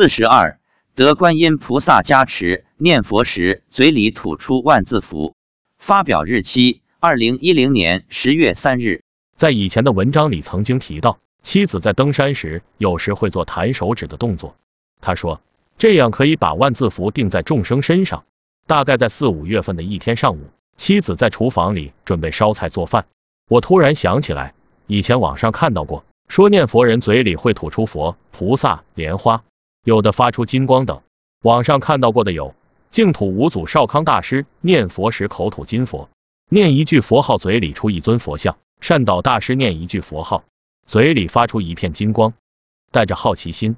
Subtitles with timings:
[0.00, 0.58] 四十二，
[0.94, 5.34] 得观音菩萨加持，念佛时嘴里吐出万字符。
[5.78, 9.02] 发表日期：二零一零年十月三日。
[9.36, 14.56] 在以前的文章里曾经提到，妻子在登山时有时会做弹手指的动作。
[15.02, 15.42] 他说，
[15.76, 18.24] 这样可以把万字符定在众生身上。
[18.66, 20.48] 大概在四五月份的一天上午，
[20.78, 23.04] 妻子在厨房里准备烧菜做饭。
[23.50, 24.54] 我突然想起来，
[24.86, 29.44] 以前网上看到过，说念佛人嘴里会吐出佛、菩萨、莲花，
[29.84, 31.00] 有的发出金光等。
[31.42, 32.54] 网上看到过的有，
[32.90, 36.08] 净土五祖少康大师念佛时口吐金佛，
[36.48, 38.56] 念一句佛号嘴里出一尊佛像。
[38.80, 40.44] 善导大师念一句佛号，
[40.86, 42.32] 嘴里发出一片金光。
[42.90, 43.76] 带着好奇心，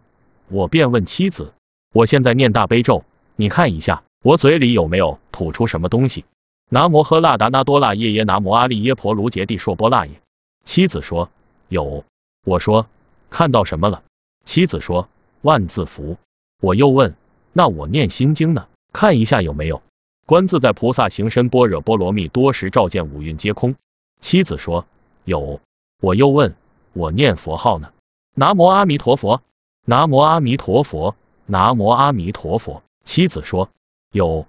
[0.48, 1.52] 我便问妻子
[1.92, 6.24] ：“我现在念大悲咒，你看一下我嘴里有没有吐出什么东西？”
[6.70, 10.20] 南无喝腊达那多腊耶耶，南无阿利耶婆卢杰帝硕波腊耶。
[10.64, 11.30] 妻子说
[11.68, 12.04] ：“有。”
[12.46, 12.86] 我说
[13.28, 14.02] ：“看到什么了？”
[14.46, 15.08] 妻子说
[15.42, 16.16] ：“万字符。”
[16.60, 17.14] 我又问
[17.52, 18.66] ：“那我念心经呢？
[18.92, 19.82] 看一下有没有？”
[20.26, 23.74] 观自在菩萨行深般若波罗蜜多时，照见五蕴皆空。
[24.20, 24.86] 妻子说。
[25.24, 25.60] 有，
[26.00, 26.56] 我又问，
[26.94, 27.92] 我念佛号呢？
[28.34, 29.40] 南无阿弥陀佛，
[29.86, 31.14] 南无阿弥陀佛，
[31.46, 32.82] 南无阿弥陀佛。
[33.04, 33.68] 妻子说
[34.10, 34.48] 有，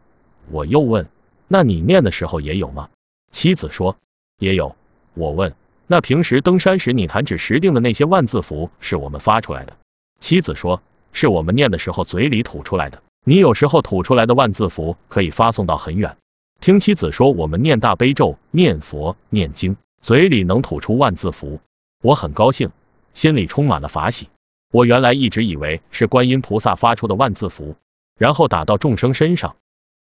[0.50, 1.08] 我又问，
[1.48, 2.90] 那你念的时候也有吗？
[3.32, 3.98] 妻子说
[4.40, 4.76] 也有。
[5.14, 5.54] 我问，
[5.86, 9.78] 那平时登山时你弹指时定的那些万字符是我们发出来的？
[10.24, 13.04] 妻子说是我们念的时候嘴里吐出来的。
[13.26, 16.16] 你有时候吐出来的万字符可以发送到很远。
[16.62, 19.76] 听妻子说，我们念大悲咒、念佛、念经。
[20.02, 21.60] 嘴里能吐出万字符，
[22.02, 22.70] 我很高兴，
[23.14, 24.30] 心里充满了法喜。
[24.72, 27.76] 我原来一直以为是观音菩萨发出的万字符，
[28.18, 29.58] 然后打到众生身上。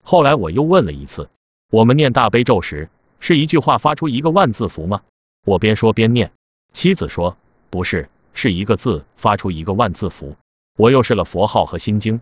[0.05, 1.29] 后来我又问了一次，
[1.73, 5.03] 我们念大悲咒时，是一句话发出一个万字符吗？
[5.45, 6.31] 我边说边念。
[6.73, 7.37] 妻子说
[7.69, 10.37] 不是，是一个字发出一个万字符。
[10.77, 12.21] 我又试了佛号和心经，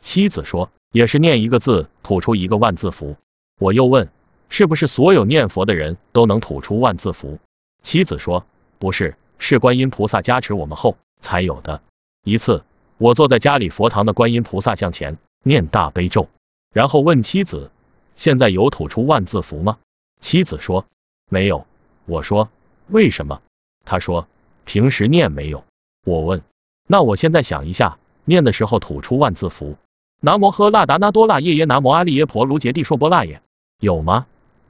[0.00, 3.16] 妻子说也是念一个字吐出一个万字符。
[3.58, 4.08] 我又问。
[4.48, 7.40] 是不是所有念佛的人都能吐出万字符？
[7.82, 8.46] 妻子说
[8.78, 11.82] 不是，是观音菩萨加持我们后才有的。
[12.22, 12.62] 一次，
[12.96, 16.28] 我坐在家里佛堂的观音菩萨像前念大悲咒，
[16.72, 17.72] 然后问妻子
[18.14, 19.78] ：“现在有吐出万字符吗？”
[20.22, 20.86] 妻子说
[21.28, 21.66] 没有。
[22.04, 22.48] 我说
[22.86, 23.42] 为什么？
[23.84, 24.28] 他说
[24.66, 25.64] 平时念没有。
[26.04, 26.42] 我问
[26.86, 29.76] 那我现在想一下，念的时候吐出万字符。
[30.20, 33.40] 南摩喝腊达那多腊耶耶，南摩阿利耶婆卢杰帝硕波腊耶，
[33.80, 34.26] 有吗？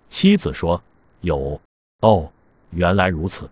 [0.08, 0.82] 妻子说
[1.20, 1.60] 有
[2.00, 2.30] 哦，
[2.70, 3.50] 原来如此。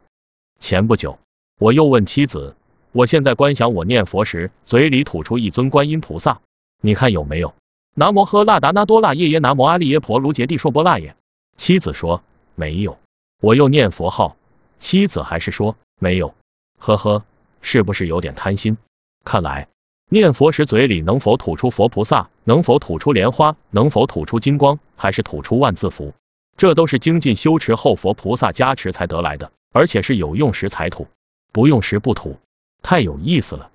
[0.60, 1.18] 前不久，
[1.58, 2.54] 我又问妻子，
[2.92, 6.40] 我现在观想我念佛时，嘴里吐出一尊观音菩萨，
[6.80, 7.54] 你看有没有？
[7.94, 11.16] 南摩喝腊达那多腊耶耶，南摩阿利耶婆卢杰帝硕波腊耶。
[11.56, 12.22] 妻子说
[12.54, 12.98] 没有。
[13.40, 14.36] 我又念佛号，
[14.78, 16.34] 妻子还是说没有。
[16.78, 17.24] 呵呵，
[17.62, 18.76] 是不是有点贪心？
[19.24, 19.68] 看来
[20.10, 26.12] 念佛时嘴里能否吐出佛菩萨，能否吐出莲花，能否吐出金光，还是吐出万字符？
[26.58, 31.08] 这都是精进修持后佛菩萨加持才得来的，而且是有用时才吐，
[31.52, 32.38] 不用时不吐，
[32.82, 33.70] 太有意思了。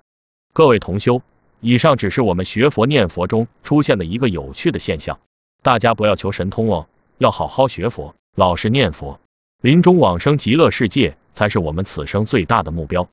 [0.52, 1.22] 各位同修，
[1.58, 5.18] 以上只是我们学佛念佛中出现的一个有趣的现象，
[5.62, 6.86] 大家不要求神通哦，
[7.18, 9.18] 要好好学佛，老实念佛，
[9.60, 13.08] 临终往生极乐世界才是我们此生最大的目标。